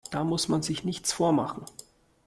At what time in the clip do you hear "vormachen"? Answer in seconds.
1.13-1.63